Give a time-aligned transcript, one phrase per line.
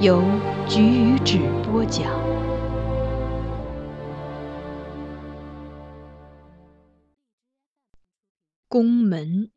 [0.00, 0.22] 由
[0.68, 2.04] 菊与纸播讲。
[8.68, 9.50] 宫门。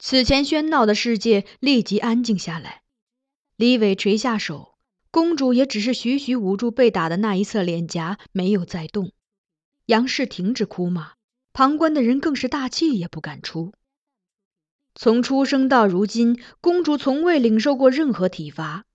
[0.00, 2.82] 此前喧闹的世界立即安静下来。
[3.54, 4.74] 李伟垂下手，
[5.12, 9.12] 公主也只是徐徐捂住被打的那一侧脸颊，没有再动。
[9.86, 11.12] 杨氏停止哭骂，
[11.52, 13.72] 旁观的人更是大气也不敢出。
[14.96, 18.86] 从出生到如今，公主从未领受过任何体罚。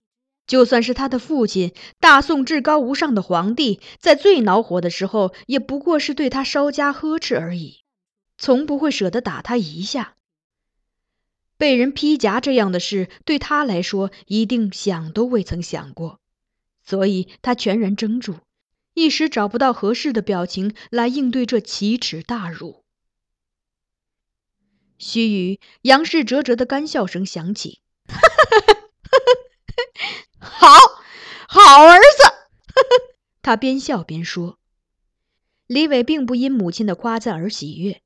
[0.46, 7.82] 就算是他的父亲，大宋至高无上的皇帝，在最恼火的时候，也不过是对他稍加呵斥而已，
[8.36, 10.16] 从不会舍得打他一下。
[11.56, 16.20] 被人披甲这样的事，对他来说一定想都未曾想过，
[16.84, 18.36] 所以他全然怔住，
[18.92, 22.84] 一时找不到合适的表情来应对这奇耻大辱。
[24.98, 28.83] 须臾，杨氏啧啧的干笑声响起，哈哈哈哈！
[31.76, 32.78] 好，儿子，
[33.42, 34.60] 他边笑边说。
[35.66, 38.00] 李伟并不因母亲的夸赞而喜悦，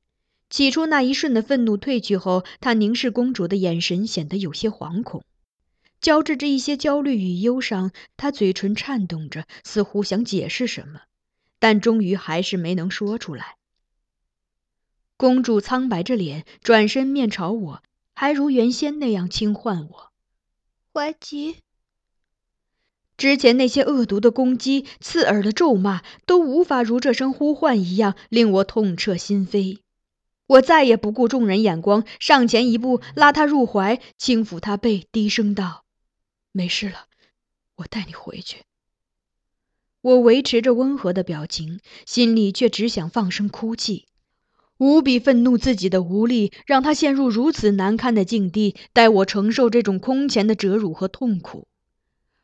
[0.48, 5.22] 起初那一瞬的愤怒褪去后，他凝视公主的眼神显得有些惶恐，
[6.00, 7.92] 交织着一些焦虑与忧伤。
[8.16, 11.02] 他嘴唇颤动着，似乎想解释什么，
[11.58, 13.56] 但终于还是没能说出来。
[15.18, 17.82] 公主苍白着脸，转身面朝我，
[18.14, 20.12] 还如原先那样轻唤我
[20.94, 21.56] ：“怀吉。”
[23.18, 29.80] 之前那些恶毒的攻击、刺耳的咒骂，都无法如这声呼唤一样令我痛彻心扉。
[30.46, 35.84] 我再也不顾众人眼光，上前一步，拉他入怀，轻抚他背，低声道
[36.52, 37.06] ：“没事了，
[37.78, 38.62] 我带你回去。”
[40.00, 44.06] 我维持着温和的表情，心里却只想放声哭泣，
[44.78, 51.66] 无比愤怒自己的无力，让他陷入如此难堪的境地，待我承受这种空前的折辱和痛苦。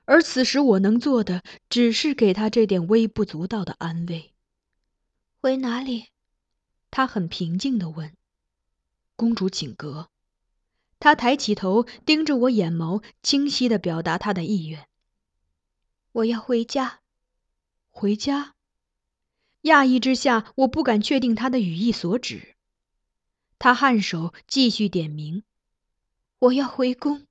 [0.07, 4.33] 而此时我能做的，只是给他这点微不足道的安慰。
[5.41, 6.09] 回哪里？
[6.91, 8.15] 他很平静地问。
[9.17, 10.11] 公主请阁。
[11.01, 14.89] 他抬起头，盯着我眼眸，清晰地表达他的意愿。
[16.13, 17.01] 我要回家。
[17.91, 18.55] 回家？
[19.63, 22.55] 讶异之下，我不敢确定他的语意所指。
[23.59, 25.43] 他颔首，继续点名。
[26.39, 27.27] 我要回宫。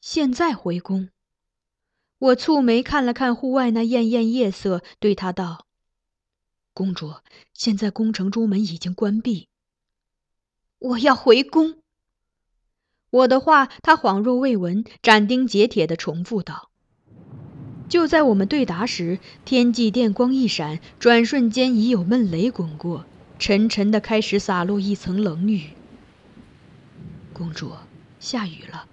[0.00, 1.08] 现在回宫？
[2.20, 5.64] 我蹙眉看了看户外那艳艳夜色，对他道
[6.74, 7.14] ：“公主，
[7.54, 9.48] 现在宫城中门已经关闭。
[10.78, 11.78] 我要回宫。”
[13.08, 16.68] 我的话他恍若未闻，斩钉截铁地重复道。
[17.88, 23.06] 就在我们对答时，天际电光一闪，转瞬间已有闷雷滚过，
[23.38, 25.70] 沉沉的开始洒落一层冷雨。
[27.32, 27.72] 公主，
[28.18, 28.86] 下雨了，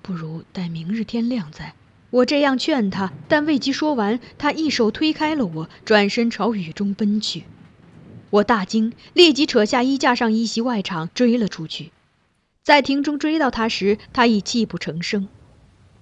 [0.00, 1.74] 不如待明日天亮再。
[2.10, 7.44] 我这样劝他，但未及说完，他一手推开了我，转身朝雨中奔去。
[8.30, 11.92] 我大惊，立即扯下衣架上一袭外场，追了出去。
[12.62, 15.28] 在亭中追到他时，他已泣不成声。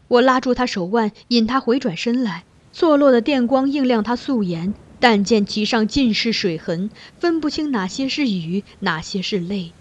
[0.09, 2.45] 我拉住他手腕，引他回转身来。
[2.73, 9.73] 错落的电光映亮他素颜，但见其上尽是水痕，分不清哪些是雨，哪些是泪。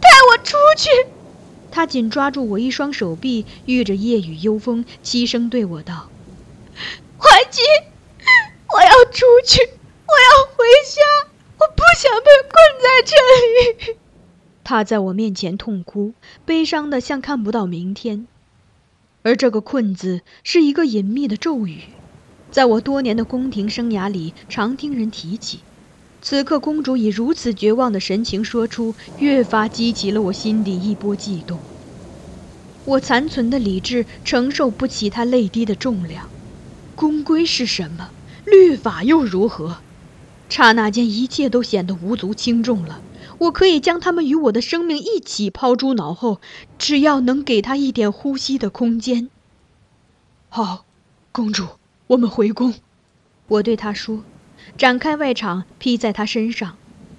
[0.00, 0.88] 带我出去！
[1.74, 6.08] 他紧抓住我一双手臂，遇着夜雨幽风，凄声对我道
[7.18, 7.62] ：“怀吉，
[8.72, 11.02] 我要出去，我要回家，
[11.58, 13.98] 我不想被困在这里。
[14.62, 18.28] ”他在我面前痛哭，悲伤的像看不到明天。
[19.24, 21.80] 而这个“困”字是一个隐秘的咒语，
[22.52, 25.58] 在我多年的宫廷生涯里常听人提起。
[26.26, 31.58] 此刻，公主以如此绝望的神情说出，越发激起了我心底一波悸动。
[32.86, 36.30] 我残存的理智承受不起她泪滴的重量。
[36.94, 38.08] 宫规是什么？
[38.46, 39.76] 律法又如何？
[40.48, 43.02] 刹那间，一切都显得无足轻重了。
[43.36, 46.40] 我可以将他们与我的生命一起抛诸脑后，
[46.78, 49.28] 只要能给他一点呼吸的空间。
[50.48, 50.86] 好，
[51.30, 51.66] 公主，
[52.06, 52.72] 我们回宫。
[53.48, 54.24] 我对她说。
[54.76, 56.76] 展开外场披在他身上，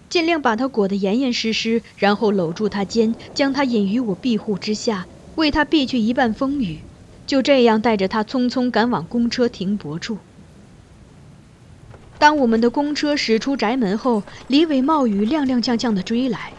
[0.10, 5.06] 尽量把他裹得严严实实，然后搂住他肩，将他引于我庇护之下，
[5.36, 6.80] 为他避去一半风雨。
[7.28, 10.20] 就这样带着他匆匆赶往公车停泊处。
[12.20, 16.54] 当我们的公车驶出宅门后，李伟冒雨踉踉跄跄地追来。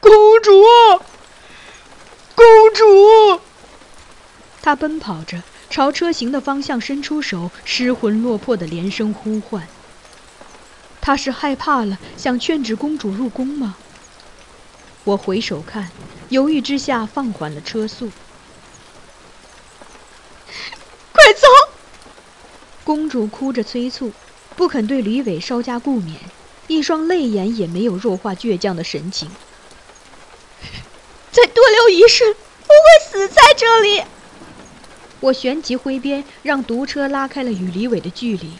[0.00, 0.10] 公
[0.42, 0.50] 主，
[2.34, 2.44] 公
[2.74, 3.40] 主！
[4.62, 5.42] 他奔跑着。
[5.70, 9.68] 朝车行的方向伸出手，失魂落魄的连声呼唤。
[11.00, 13.76] 他是害怕了，想劝止公主入宫吗？
[15.04, 15.90] 我回首看，
[16.28, 18.10] 犹豫之下放缓了车速。
[21.12, 21.46] 快走！
[22.84, 24.12] 公主哭着催促，
[24.56, 26.14] 不肯对吕伟稍加顾勉，
[26.66, 29.30] 一双泪眼也没有弱化倔强的神情。
[31.30, 34.02] 再多留一瞬，我会死在这里。
[35.20, 38.52] 我旋即挥鞭，让毒车拉开了与李伟的距离。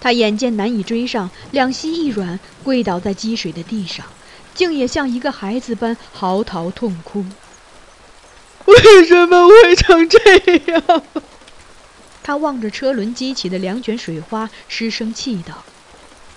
[0.00, 4.06] 他眼见难以追上，两膝一软，跪倒在积水的地上，
[4.54, 7.24] 竟也像一个孩子般嚎啕痛哭。
[8.66, 10.18] 为什么会成这
[10.72, 11.02] 样？
[12.22, 15.64] 他望着车轮激起的两卷水花，失声气道：“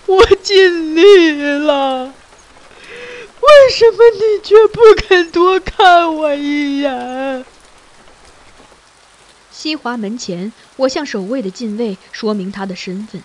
[0.06, 2.06] 我尽力了，
[3.40, 7.44] 为什么你却不肯多看我一眼？”
[9.62, 13.22] 西华门前，我向守卫的禁卫说明他的身份：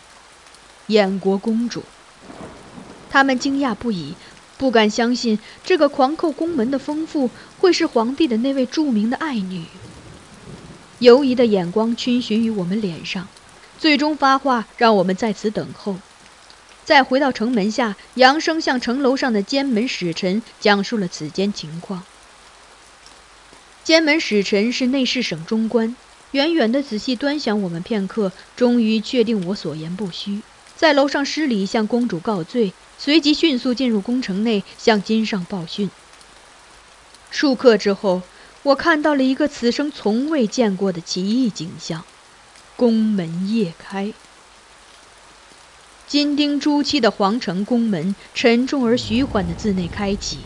[0.88, 1.82] 燕国公主。
[3.10, 4.16] 他们惊讶不已，
[4.58, 9.64] 不敢相信这个狂寇宫门的丰富会是皇帝的那位著名的爱女。
[11.00, 13.30] 犹疑的眼光逡巡于我们脸上，
[13.80, 15.96] 最终发话让我们在此等候。
[16.84, 22.04] 再回到城门下，扬声向城楼上的监门使臣讲述了此间情况。
[23.86, 25.96] 监门使臣是内侍省中官。
[26.36, 30.42] 远远的仔细端详我们片刻，终于确定我所言不虚，
[30.76, 35.90] 在楼上施礼向公主告罪，随即迅速进入宫城内向金上报讯。
[37.32, 38.22] 数刻之后，
[38.64, 42.04] 我看到了一个此生从未见过的奇异景象：
[42.76, 44.12] 宫门夜开，
[46.06, 50.40] 金钉朱漆的皇城宫门沉重而徐缓地自内开启，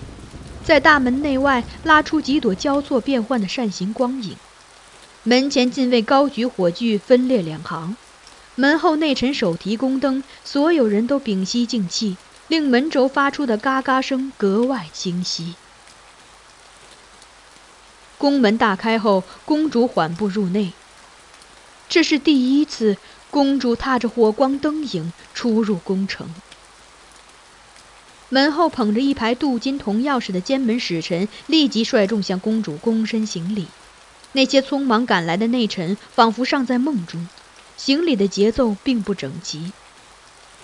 [0.64, 4.36] 在大门内外拉出几朵交错变幻的扇形光影。
[5.24, 7.96] 门前禁卫高举火炬，分列两行；
[8.56, 12.16] 门后内臣手提宫灯，所有人都屏息静气，
[12.48, 15.56] 令门轴发出的嘎嘎声格外清晰。
[18.18, 20.72] 宫门大开后，公主缓步入内。
[21.90, 22.96] 这是第一次，
[23.30, 26.34] 公主踏着火光灯影出入宫城。
[28.30, 33.68] 门后捧着一排镀金铜钥匙的监门使臣立即率众向公主躬身行礼。
[34.32, 37.28] 那些匆忙赶来的内臣仿佛尚在梦中，
[37.78, 39.72] 行礼的节奏并不整齐。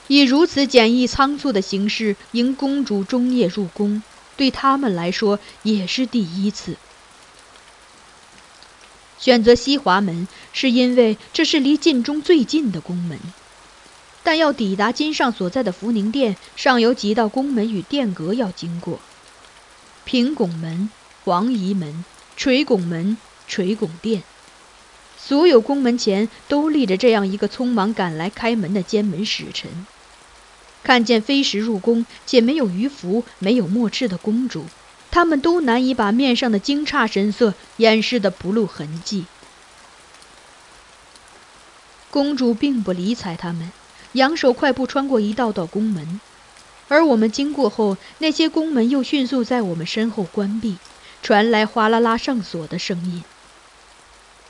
[0.08, 4.04] 以如此简易仓促的形式迎公主终夜入宫，
[4.38, 6.76] 对他们来说也是第一次。
[9.18, 13.20] 选择西华门，是因为这是离晋中最近的宫门，
[14.22, 19.00] 但要抵达金上所在的福宁殿，尚有几道宫门与殿阁要经过：
[20.04, 20.92] 平拱门、
[21.24, 22.06] 黄仪门、
[22.38, 23.18] 垂拱门。
[23.48, 24.24] 垂拱殿，
[25.18, 29.86] 所有宫门前都立着这样一个匆忙赶来开门的监门使臣。
[30.84, 34.66] 看见飞石入宫且没有鱼符、没有墨赤的公主，
[35.10, 39.26] 他们都难以把面上的惊诧神色掩饰得不露痕迹。
[42.12, 43.72] 公主并不理睬他们，
[44.14, 46.22] 扬手快步穿过一道道宫门。
[46.88, 50.78] 而我们经过后，那些宫门又迅速在我们身后关闭，
[51.24, 53.24] 传来哗啦啦上锁的声音。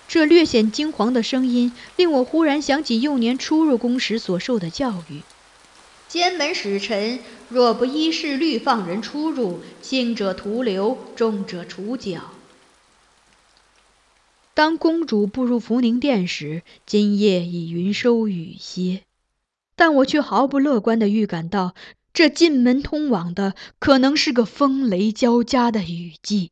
[0.07, 5.21] 这略显惊惶的声音，令我忽然想起幼年初入宫时所受的教育：
[6.07, 7.19] 监门使臣
[7.49, 12.31] 若不依事律放人出入，轻者徒留，重者处绞。
[14.53, 19.01] 当公主步入福宁殿时，今夜已云收雨歇，
[19.75, 21.75] 但我却毫不乐观地预感到。
[22.13, 26.51] 这进门通往的可能是个风雷交加的雨季。